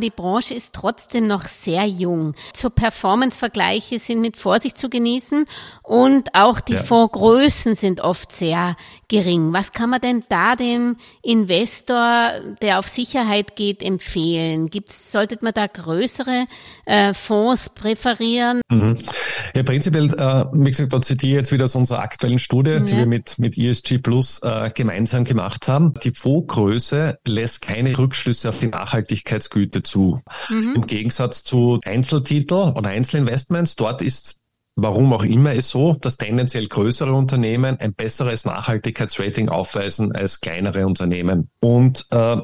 [0.00, 2.34] Die Branche ist trotzdem noch sehr jung.
[2.56, 5.44] So Performance-Vergleiche sind mit Vorsicht zu genießen
[5.82, 6.82] und auch die ja.
[6.82, 8.76] Fondsgrößen sind oft sehr
[9.08, 9.52] gering.
[9.52, 12.32] Was kann man denn da dem Investor,
[12.62, 14.70] der auf Sicherheit geht, empfehlen?
[14.70, 16.46] Gibt's, sollte man da größere
[16.86, 18.60] äh, Fonds präferieren?
[18.70, 18.94] Mhm.
[19.54, 22.80] Ja, prinzipiell, äh, wie gesagt, da zitiere ich jetzt wieder aus unserer aktuellen Studie, ja.
[22.80, 25.94] die wir mit, mit ESG Plus äh, gemeinsam gemacht haben.
[26.04, 30.20] Die Fondsgröße lässt keine Rückschlüsse auf die Nachhaltigkeitsgüte zu.
[30.48, 30.76] Mhm.
[30.76, 34.40] Im Gegensatz zu Einzeltitel oder Einzelinvestments, dort ist
[34.76, 40.86] warum auch immer es so, dass tendenziell größere Unternehmen ein besseres Nachhaltigkeitsrating aufweisen als kleinere
[40.86, 41.50] Unternehmen.
[41.60, 42.38] Und äh,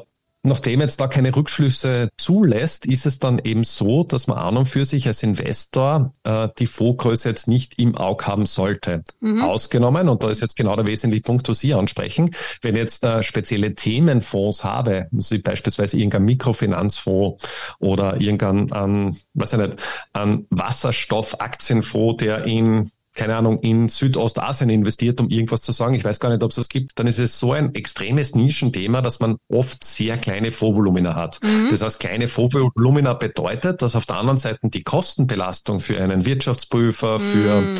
[0.47, 4.65] Nachdem jetzt da keine Rückschlüsse zulässt, ist es dann eben so, dass man an und
[4.65, 9.03] für sich als Investor äh, die Fondsgröße jetzt nicht im Auge haben sollte.
[9.19, 9.43] Mhm.
[9.43, 12.31] Ausgenommen, und da ist jetzt genau der wesentliche Punkt, was Sie ansprechen,
[12.61, 17.43] wenn ich jetzt äh, spezielle Themenfonds habe, also beispielsweise irgendein Mikrofinanzfonds
[17.79, 19.75] oder irgendein, ähm, weiß ich nicht,
[20.13, 26.19] ein Wasserstoffaktienfonds, der in keine Ahnung, in Südostasien investiert, um irgendwas zu sagen, ich weiß
[26.19, 29.37] gar nicht, ob es das gibt, dann ist es so ein extremes Nischenthema, dass man
[29.49, 31.39] oft sehr kleine Vorvolumina hat.
[31.43, 31.67] Mhm.
[31.71, 37.19] Das heißt, kleine Vorvolumina bedeutet, dass auf der anderen Seite die Kostenbelastung für einen Wirtschaftsprüfer,
[37.19, 37.73] für mhm.
[37.73, 37.77] Äh,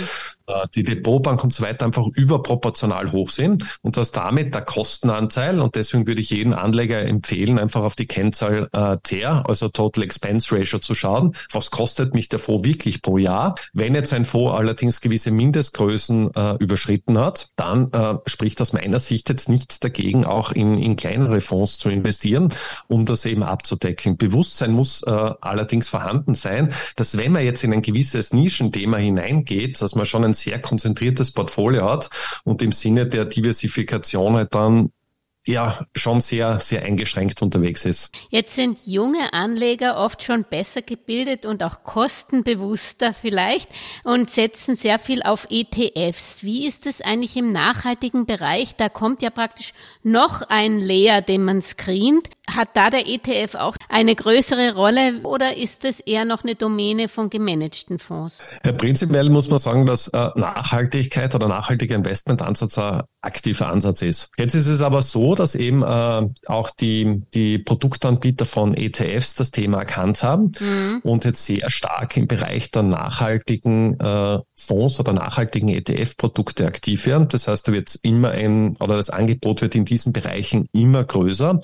[0.75, 5.75] die Depotbank und so weiter einfach überproportional hoch sind und dass damit der Kostenanteil, und
[5.75, 10.55] deswegen würde ich jeden Anleger empfehlen, einfach auf die Kennzahl äh, TER, also Total Expense
[10.55, 13.55] Ratio zu schauen, was kostet mich der Fonds wirklich pro Jahr.
[13.73, 18.99] Wenn jetzt ein Fonds allerdings gewisse Mindestgrößen äh, überschritten hat, dann äh, spricht aus meiner
[18.99, 22.53] Sicht jetzt nichts dagegen, auch in, in kleinere Fonds zu investieren,
[22.87, 24.17] um das eben abzudecken.
[24.17, 29.81] Bewusstsein muss äh, allerdings vorhanden sein, dass wenn man jetzt in ein gewisses Nischenthema hineingeht,
[29.81, 32.09] dass man schon ein sehr konzentriertes Portfolio hat
[32.43, 34.91] und im Sinne der Diversifikation halt dann
[35.47, 38.15] ja schon sehr, sehr eingeschränkt unterwegs ist.
[38.29, 43.69] Jetzt sind junge Anleger oft schon besser gebildet und auch kostenbewusster vielleicht
[44.03, 46.43] und setzen sehr viel auf ETFs.
[46.43, 48.75] Wie ist es eigentlich im nachhaltigen Bereich?
[48.75, 52.29] Da kommt ja praktisch noch ein Layer, den man screent.
[52.49, 57.09] Hat da der ETF auch eine größere Rolle oder ist es eher noch eine Domäne
[57.09, 58.41] von gemanagten Fonds?
[58.63, 64.29] Ja, prinzipiell muss man sagen, dass äh, Nachhaltigkeit oder nachhaltiger Investmentansatz ein aktiver Ansatz ist.
[64.37, 69.51] Jetzt ist es aber so, dass eben äh, auch die, die Produktanbieter von ETFs das
[69.51, 70.99] Thema erkannt haben mhm.
[71.03, 77.27] und jetzt sehr stark im Bereich der nachhaltigen äh, Fonds oder nachhaltigen ETF-Produkte aktiv werden.
[77.29, 81.59] Das heißt, da wird immer ein, oder das Angebot wird in diesen Bereichen immer größer.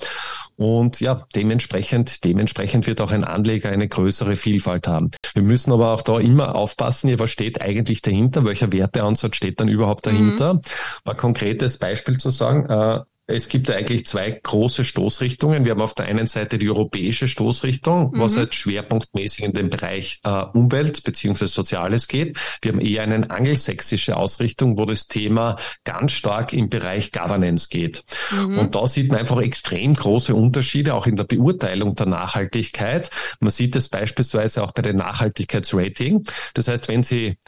[0.56, 5.10] Und ja, dementsprechend, dementsprechend wird auch ein Anleger eine größere Vielfalt haben.
[5.34, 8.44] Wir müssen aber auch da immer aufpassen, ja, was steht eigentlich dahinter?
[8.44, 10.54] Welcher Werteansatz steht dann überhaupt dahinter?
[10.54, 10.60] Mhm.
[11.04, 15.64] Ein konkretes Beispiel zu sagen, äh, es gibt ja eigentlich zwei große Stoßrichtungen.
[15.64, 18.20] Wir haben auf der einen Seite die europäische Stoßrichtung, mhm.
[18.20, 22.36] was halt schwerpunktmäßig in den Bereich äh, Umwelt beziehungsweise Soziales geht.
[22.60, 28.04] Wir haben eher eine angelsächsische Ausrichtung, wo das Thema ganz stark im Bereich Governance geht.
[28.30, 28.58] Mhm.
[28.58, 33.08] Und da sieht man einfach extrem große Unterschiede, auch in der Beurteilung der Nachhaltigkeit.
[33.40, 36.24] Man sieht es beispielsweise auch bei den Nachhaltigkeitsrating.
[36.52, 37.38] Das heißt, wenn Sie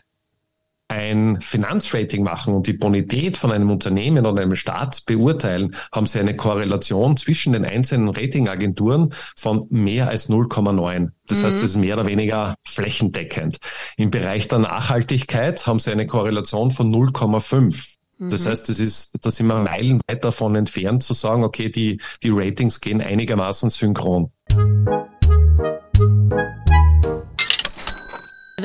[0.89, 6.21] ein Finanzrating machen und die Bonität von einem Unternehmen oder einem Staat beurteilen, haben sie
[6.21, 11.11] eine Korrelation zwischen den einzelnen Ratingagenturen von mehr als 0,9.
[11.27, 11.45] Das mhm.
[11.47, 13.59] heißt, es ist mehr oder weniger flächendeckend.
[13.97, 17.97] Im Bereich der Nachhaltigkeit haben sie eine Korrelation von 0,5.
[18.19, 18.51] Das mhm.
[18.51, 22.81] heißt, das ist, da sind wir meilenweit davon entfernt zu sagen, okay, die, die Ratings
[22.81, 24.31] gehen einigermaßen synchron.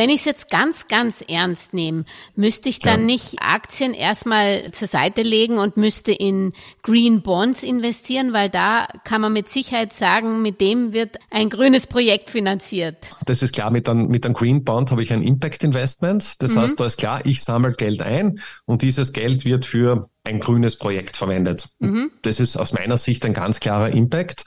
[0.02, 3.06] Wenn ich es jetzt ganz, ganz ernst nehme, müsste ich dann ja.
[3.06, 9.22] nicht Aktien erstmal zur Seite legen und müsste in Green Bonds investieren, weil da kann
[9.22, 12.98] man mit Sicherheit sagen, mit dem wird ein grünes Projekt finanziert.
[13.28, 16.42] Das ist klar, mit einem, mit einem Green Bond habe ich ein Impact Investment.
[16.42, 16.62] Das mhm.
[16.62, 20.78] heißt, da ist klar, ich sammle Geld ein und dieses Geld wird für ein grünes
[20.78, 21.70] Projekt verwendet.
[21.78, 22.10] Mhm.
[22.24, 24.46] Das ist aus meiner Sicht ein ganz klarer Impact.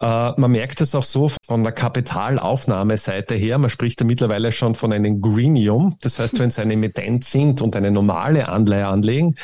[0.00, 3.58] Uh, man merkt es auch so von der Kapitalaufnahmeseite her.
[3.58, 5.96] Man spricht da mittlerweile schon von einem Greenium.
[6.02, 9.34] Das heißt, wenn Sie ein Emittent sind und eine normale Anleihe anlegen,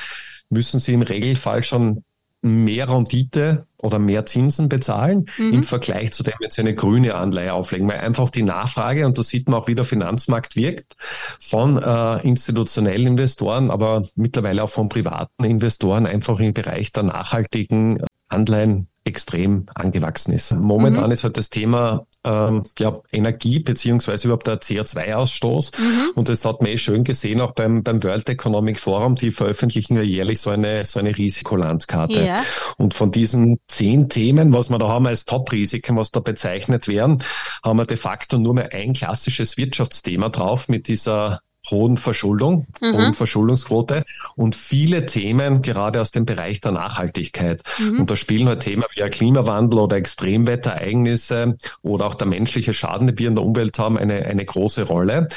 [0.51, 2.05] müssen Sie im Regelfall schon
[2.45, 5.55] mehr Rendite oder mehr Zinsen bezahlen mhm.
[5.55, 9.19] im Vergleich zu dem, wenn Sie eine grüne Anleihe auflegen, weil einfach die Nachfrage, und
[9.19, 10.95] da sieht man auch, wie der Finanzmarkt wirkt,
[11.41, 18.03] von äh, institutionellen Investoren, aber mittlerweile auch von privaten Investoren einfach im Bereich der nachhaltigen
[18.29, 20.53] Anleihen extrem angewachsen ist.
[20.55, 21.13] Momentan mhm.
[21.13, 25.79] ist halt das Thema ähm, ja, Energie beziehungsweise überhaupt der CO2-Ausstoß.
[25.79, 26.11] Mhm.
[26.15, 29.97] Und das hat man eh schön gesehen, auch beim, beim World Economic Forum, die veröffentlichen
[29.97, 32.25] ja jährlich so eine, so eine Risikolandkarte.
[32.25, 32.43] Ja.
[32.79, 37.23] Und von diesen zehn Themen, was wir da haben als Top-Risiken, was da bezeichnet werden,
[37.63, 42.95] haben wir de facto nur mehr ein klassisches Wirtschaftsthema drauf mit dieser hohen Verschuldung, mhm.
[42.95, 44.05] hohen Verschuldungsquote
[44.37, 47.63] und viele Themen gerade aus dem Bereich der Nachhaltigkeit.
[47.79, 48.01] Mhm.
[48.01, 53.19] Und da spielen halt Themen wie Klimawandel oder Extremwetterereignisse oder auch der menschliche Schaden, den
[53.19, 55.29] wir in der Umwelt haben, eine, eine große Rolle.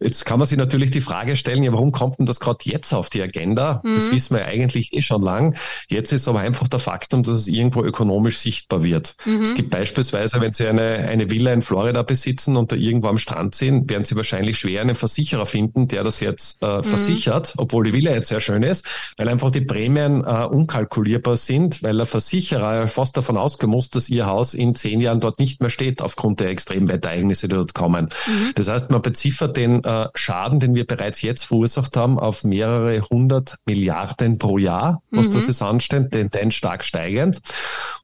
[0.00, 2.92] Jetzt kann man sich natürlich die Frage stellen, ja, warum kommt denn das gerade jetzt
[2.94, 3.80] auf die Agenda?
[3.84, 3.94] Mhm.
[3.94, 5.56] Das wissen wir eigentlich eh schon lang.
[5.88, 9.16] Jetzt ist aber einfach der Faktum, dass es irgendwo ökonomisch sichtbar wird.
[9.24, 9.42] Mhm.
[9.42, 13.18] Es gibt beispielsweise, wenn Sie eine, eine Villa in Florida besitzen und da irgendwo am
[13.18, 16.84] Strand sehen, werden Sie wahrscheinlich schwer einen Versicherer finden, der das jetzt äh, mhm.
[16.84, 21.82] versichert, obwohl die Villa jetzt sehr schön ist, weil einfach die Prämien äh, unkalkulierbar sind,
[21.82, 25.60] weil der Versicherer fast davon ausgehen muss, dass Ihr Haus in zehn Jahren dort nicht
[25.60, 28.10] mehr steht aufgrund der Extremwetterereignisse, die dort kommen.
[28.26, 28.52] Mhm.
[28.54, 33.00] Das heißt, man beziffert den äh, Schaden, den wir bereits jetzt verursacht haben, auf mehrere
[33.02, 35.34] hundert Milliarden pro Jahr, was mhm.
[35.34, 37.40] das ist ansteht, denn, stark steigend.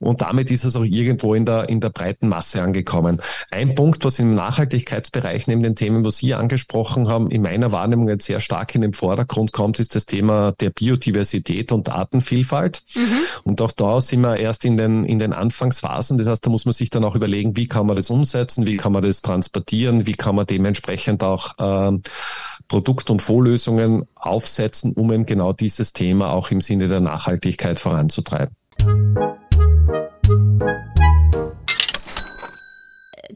[0.01, 3.21] Und damit ist es auch irgendwo in der, in der breiten Masse angekommen.
[3.51, 8.09] Ein Punkt, was im Nachhaltigkeitsbereich neben den Themen, was Sie angesprochen haben, in meiner Wahrnehmung
[8.09, 12.83] jetzt sehr stark in den Vordergrund kommt, ist das Thema der Biodiversität und Artenvielfalt.
[12.95, 13.03] Mhm.
[13.45, 16.19] Und auch da sind wir erst in den, in den Anfangsphasen.
[16.19, 18.77] Das heißt, da muss man sich dann auch überlegen, wie kann man das umsetzen, wie
[18.77, 21.98] kann man das transportieren, wie kann man dementsprechend auch äh,
[22.68, 28.55] Produkt- und Vorlösungen aufsetzen, um eben genau dieses Thema auch im Sinne der Nachhaltigkeit voranzutreiben.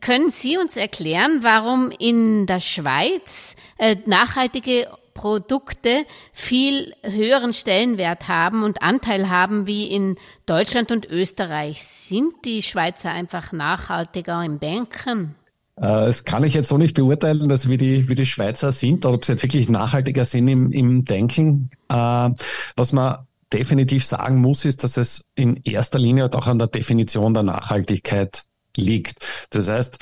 [0.00, 8.62] Können Sie uns erklären, warum in der Schweiz äh, nachhaltige Produkte viel höheren Stellenwert haben
[8.62, 11.82] und Anteil haben wie in Deutschland und Österreich?
[11.84, 15.34] Sind die Schweizer einfach nachhaltiger im Denken?
[15.78, 19.04] Äh, das kann ich jetzt so nicht beurteilen, dass wie die, wie die Schweizer sind
[19.04, 21.70] oder ob sie jetzt wirklich nachhaltiger sind im, im Denken.
[21.88, 22.30] Äh,
[22.76, 27.34] was man definitiv sagen muss, ist, dass es in erster Linie auch an der Definition
[27.34, 28.42] der Nachhaltigkeit
[28.76, 29.26] liegt.
[29.50, 29.98] Das heißt,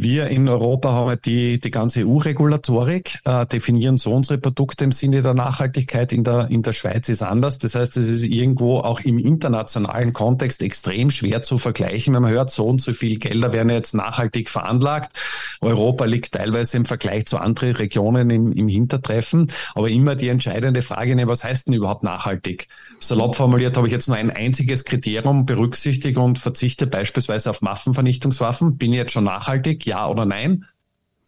[0.00, 5.22] wir in Europa haben die, die ganze EU-Regulatorik, äh, definieren so unsere Produkte im Sinne
[5.22, 6.12] der Nachhaltigkeit.
[6.12, 7.58] In der, in der Schweiz ist anders.
[7.58, 12.14] Das heißt, es ist irgendwo auch im internationalen Kontext extrem schwer zu vergleichen.
[12.14, 15.18] Wenn man hört, so und so viel Gelder werden jetzt nachhaltig veranlagt.
[15.60, 19.50] Europa liegt teilweise im Vergleich zu anderen Regionen im, im Hintertreffen.
[19.74, 22.68] Aber immer die entscheidende Frage, ne, was heißt denn überhaupt nachhaltig?
[23.00, 28.78] Salopp formuliert habe ich jetzt nur ein einziges Kriterium berücksichtige und verzichte beispielsweise auf Waffenvernichtungswaffen.
[28.78, 29.87] Bin ich jetzt schon nachhaltig?
[29.88, 30.66] Ja oder nein?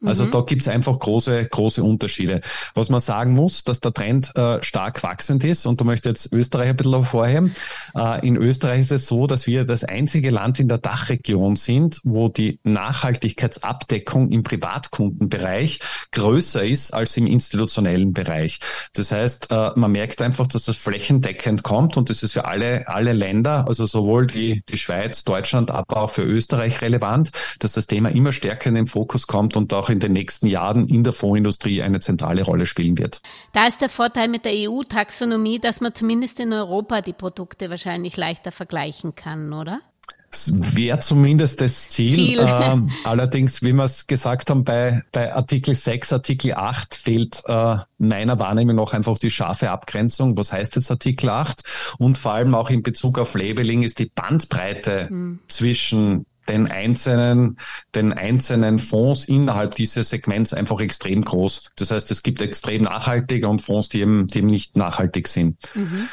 [0.04, 0.30] Also mhm.
[0.30, 2.40] da gibt's einfach große, große Unterschiede.
[2.74, 6.32] Was man sagen muss, dass der Trend äh, stark wachsend ist und da möchte jetzt
[6.32, 7.54] Österreich ein bisschen hervorheben.
[7.94, 12.00] Äh, in Österreich ist es so, dass wir das einzige Land in der Dachregion sind,
[12.02, 15.80] wo die Nachhaltigkeitsabdeckung im Privatkundenbereich
[16.12, 18.60] größer ist als im institutionellen Bereich.
[18.94, 22.88] Das heißt, äh, man merkt einfach, dass das flächendeckend kommt und das ist für alle,
[22.88, 27.86] alle Länder, also sowohl die, die Schweiz, Deutschland, aber auch für Österreich relevant, dass das
[27.86, 31.12] Thema immer stärker in den Fokus kommt und auch in den nächsten Jahren in der
[31.12, 33.20] Fondsindustrie eine zentrale Rolle spielen wird.
[33.52, 38.16] Da ist der Vorteil mit der EU-Taxonomie, dass man zumindest in Europa die Produkte wahrscheinlich
[38.16, 39.80] leichter vergleichen kann, oder?
[40.52, 42.14] Wäre zumindest das Ziel.
[42.14, 42.44] Ziel.
[42.46, 47.78] Ähm, allerdings, wie wir es gesagt haben, bei, bei Artikel 6, Artikel 8 fehlt äh,
[47.98, 50.36] meiner Wahrnehmung noch einfach die scharfe Abgrenzung.
[50.36, 51.62] Was heißt jetzt Artikel 8?
[51.98, 55.40] Und vor allem auch in Bezug auf Labeling ist die Bandbreite mhm.
[55.48, 57.58] zwischen den einzelnen,
[57.94, 61.70] den einzelnen Fonds innerhalb dieses Segments einfach extrem groß.
[61.76, 65.56] Das heißt, es gibt extrem nachhaltige und Fonds, die eben, die eben nicht nachhaltig sind.
[65.74, 66.08] Mhm.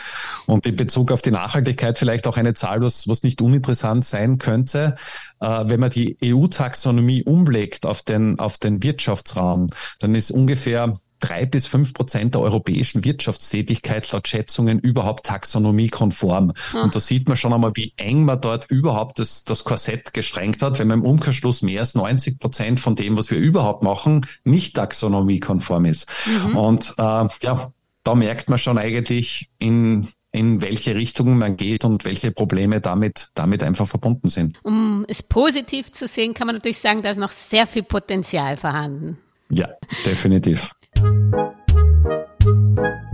[0.45, 4.37] Und in Bezug auf die Nachhaltigkeit vielleicht auch eine Zahl, was, was nicht uninteressant sein
[4.37, 4.95] könnte.
[5.39, 9.67] Äh, wenn man die EU-Taxonomie umlegt auf den, auf den Wirtschaftsraum,
[9.99, 16.53] dann ist ungefähr drei bis fünf Prozent der europäischen Wirtschaftstätigkeit laut Schätzungen überhaupt taxonomiekonform.
[16.71, 16.81] Hm.
[16.81, 20.61] Und da sieht man schon einmal, wie eng man dort überhaupt das, das Korsett gestrengt
[20.61, 24.25] hat, wenn man im Umkehrschluss mehr als 90 Prozent von dem, was wir überhaupt machen,
[24.43, 26.09] nicht taxonomiekonform ist.
[26.25, 26.57] Mhm.
[26.57, 27.71] Und äh, ja,
[28.03, 33.29] da merkt man schon eigentlich, in, in welche Richtung man geht und welche Probleme damit,
[33.33, 34.57] damit einfach verbunden sind.
[34.63, 38.55] Um es positiv zu sehen, kann man natürlich sagen, da ist noch sehr viel Potenzial
[38.55, 39.17] vorhanden.
[39.49, 39.69] Ja,
[40.05, 40.71] definitiv.
[40.99, 41.35] Thank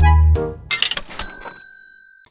[0.04, 0.13] you.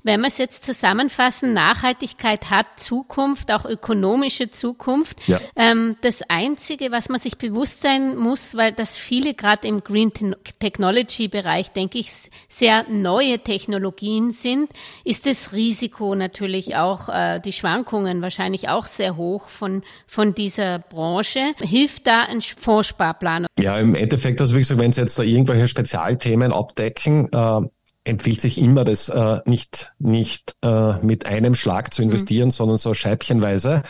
[0.05, 5.29] Wenn wir es jetzt zusammenfassen, Nachhaltigkeit hat Zukunft, auch ökonomische Zukunft.
[5.29, 5.41] Ja.
[5.57, 10.13] Ähm, das Einzige, was man sich bewusst sein muss, weil das viele gerade im Green
[10.59, 12.11] Technology Bereich, denke ich,
[12.49, 14.71] sehr neue Technologien sind,
[15.05, 20.79] ist das Risiko natürlich auch, äh, die Schwankungen wahrscheinlich auch sehr hoch von, von dieser
[20.81, 21.55] Branche.
[21.61, 23.47] Hilft da ein Fondssparplan?
[23.59, 27.61] Ja, im Endeffekt, also wie gesagt, wenn Sie jetzt da irgendwelche Spezialthemen abdecken, äh,
[28.05, 32.53] empfiehlt sich immer, das äh, nicht, nicht äh, mit einem Schlag zu investieren, mhm.
[32.53, 33.83] sondern so scheibchenweise.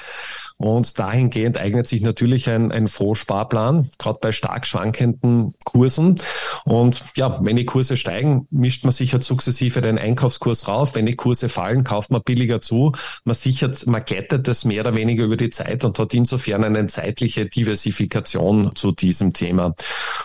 [0.62, 6.20] Und dahingehend eignet sich natürlich ein, ein Fondssparplan, gerade bei stark schwankenden Kursen.
[6.64, 10.94] Und ja, wenn die Kurse steigen, mischt man sicher sukzessive den Einkaufskurs rauf.
[10.94, 12.92] Wenn die Kurse fallen, kauft man billiger zu.
[13.24, 16.86] Man sichert, man glättet das mehr oder weniger über die Zeit und hat insofern eine
[16.86, 19.74] zeitliche Diversifikation zu diesem Thema.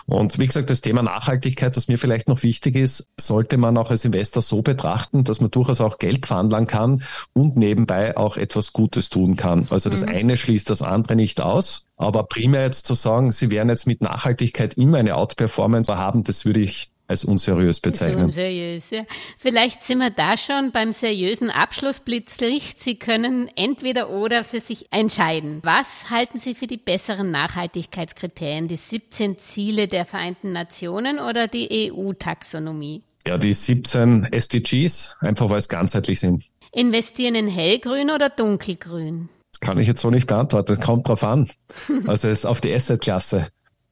[0.06, 3.90] Und wie gesagt, das Thema Nachhaltigkeit, was mir vielleicht noch wichtig ist, sollte man auch
[3.90, 8.72] als Investor so betrachten, dass man durchaus auch Geld veranlagen kann und nebenbei auch etwas
[8.72, 9.66] Gutes tun kann.
[9.70, 10.10] Also das mhm.
[10.10, 11.86] eine eine schließt das andere nicht aus.
[11.96, 16.44] Aber primär jetzt zu sagen, sie werden jetzt mit Nachhaltigkeit immer eine Outperformance haben, das
[16.44, 18.26] würde ich als unseriös bezeichnen.
[18.26, 19.04] Unseriös, ja.
[19.38, 22.78] Vielleicht sind wir da schon beim seriösen Abschlussblitzlicht.
[22.80, 25.60] Sie können entweder oder für sich entscheiden.
[25.62, 28.68] Was halten Sie für die besseren Nachhaltigkeitskriterien?
[28.68, 33.02] Die 17 Ziele der Vereinten Nationen oder die EU-Taxonomie?
[33.26, 36.44] Ja, die 17 SDGs, einfach weil es ganzheitlich sind.
[36.72, 39.30] Investieren in hellgrün oder dunkelgrün?
[39.60, 40.66] Kann ich jetzt so nicht beantworten.
[40.68, 41.50] Das kommt drauf an.
[42.06, 43.48] Also es ist auf die Assetklasse.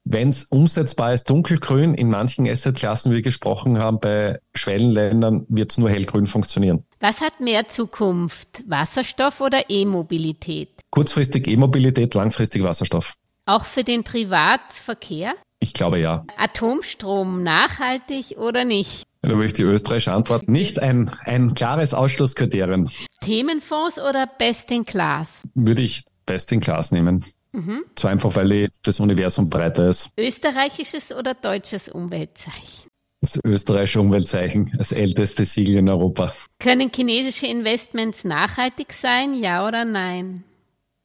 [0.09, 5.71] Wenn es umsetzbar ist, dunkelgrün, in manchen Assetklassen, wie wir gesprochen haben, bei Schwellenländern wird
[5.71, 6.85] es nur hellgrün funktionieren.
[7.01, 8.63] Was hat mehr Zukunft?
[8.67, 10.69] Wasserstoff oder E-Mobilität?
[10.91, 13.15] Kurzfristig E-Mobilität, langfristig Wasserstoff.
[13.45, 15.33] Auch für den Privatverkehr?
[15.59, 16.23] Ich glaube ja.
[16.37, 19.06] Atomstrom nachhaltig oder nicht?
[19.21, 20.47] Da möchte ich die österreichische Antwort.
[20.47, 22.89] Nicht ein, ein klares Ausschlusskriterium.
[23.21, 25.43] Themenfonds oder Best in Class?
[25.53, 27.23] Würde ich Best in Class nehmen.
[27.51, 27.83] Mhm.
[27.95, 30.09] Zwar einfach, weil das Universum breiter ist.
[30.17, 32.87] Österreichisches oder deutsches Umweltzeichen?
[33.21, 36.33] Das österreichische Umweltzeichen, das älteste Siegel in Europa.
[36.59, 40.43] Können chinesische Investments nachhaltig sein, ja oder nein?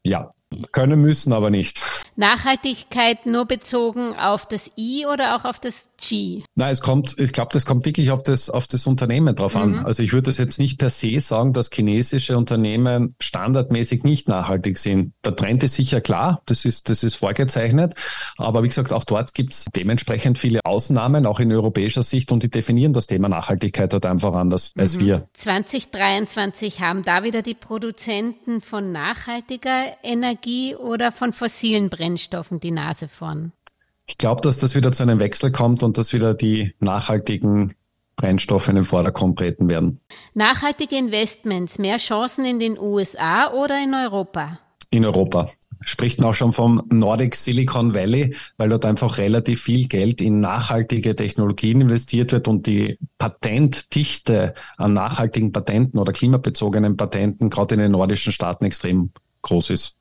[0.03, 0.31] Ja.
[0.71, 1.83] Können müssen, aber nicht.
[2.15, 6.41] Nachhaltigkeit nur bezogen auf das I oder auch auf das G?
[6.55, 9.79] Nein, es kommt, ich glaube, das kommt wirklich auf das, auf das Unternehmen drauf an.
[9.79, 9.85] Mhm.
[9.85, 14.77] Also ich würde das jetzt nicht per se sagen, dass chinesische Unternehmen standardmäßig nicht nachhaltig
[14.77, 15.13] sind.
[15.25, 17.95] Der Trend ist sicher klar, das ist, das ist vorgezeichnet.
[18.37, 22.43] Aber wie gesagt, auch dort gibt es dementsprechend viele Ausnahmen, auch in europäischer Sicht, und
[22.43, 24.81] die definieren das Thema Nachhaltigkeit halt einfach anders mhm.
[24.81, 25.27] als wir.
[25.33, 32.71] 2023 haben da wieder die Produzenten von nachhaltiger Energie Energie oder von fossilen Brennstoffen die
[32.71, 33.53] Nase vorn?
[34.05, 37.73] Ich glaube, dass das wieder zu einem Wechsel kommt und dass wieder die nachhaltigen
[38.15, 40.01] Brennstoffe in den Vordergrund treten werden.
[40.33, 44.59] Nachhaltige Investments, mehr Chancen in den USA oder in Europa?
[44.89, 45.49] In Europa.
[45.85, 50.39] Spricht man auch schon vom Nordic Silicon Valley, weil dort einfach relativ viel Geld in
[50.39, 57.81] nachhaltige Technologien investiert wird und die Patentdichte an nachhaltigen Patenten oder klimabezogenen Patenten gerade in
[57.81, 59.97] den nordischen Staaten extrem groß ist.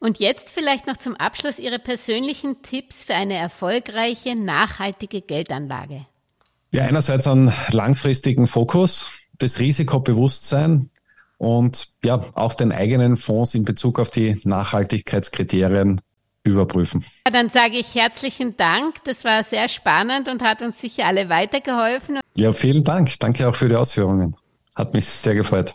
[0.00, 6.06] Und jetzt vielleicht noch zum Abschluss Ihre persönlichen Tipps für eine erfolgreiche, nachhaltige Geldanlage.
[6.72, 9.06] Ja, einerseits einen langfristigen Fokus,
[9.38, 10.90] das Risikobewusstsein
[11.38, 16.00] und ja, auch den eigenen Fonds in Bezug auf die Nachhaltigkeitskriterien
[16.44, 17.04] überprüfen.
[17.26, 19.02] Ja, dann sage ich herzlichen Dank.
[19.04, 22.20] Das war sehr spannend und hat uns sicher alle weitergeholfen.
[22.36, 23.18] Ja, vielen Dank.
[23.18, 24.36] Danke auch für die Ausführungen.
[24.76, 25.74] Hat mich sehr gefreut.